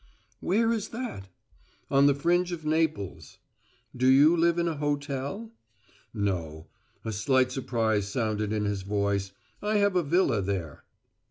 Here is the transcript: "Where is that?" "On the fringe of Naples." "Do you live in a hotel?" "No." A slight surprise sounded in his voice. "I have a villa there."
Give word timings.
"Where 0.39 0.71
is 0.71 0.87
that?" 0.89 1.27
"On 1.91 2.07
the 2.07 2.15
fringe 2.15 2.51
of 2.51 2.65
Naples." 2.65 3.37
"Do 3.95 4.07
you 4.09 4.35
live 4.35 4.57
in 4.57 4.67
a 4.67 4.77
hotel?" 4.77 5.51
"No." 6.11 6.65
A 7.05 7.11
slight 7.11 7.51
surprise 7.51 8.07
sounded 8.11 8.51
in 8.51 8.65
his 8.65 8.81
voice. 8.81 9.31
"I 9.61 9.77
have 9.77 9.95
a 9.95 10.01
villa 10.01 10.41
there." 10.41 10.85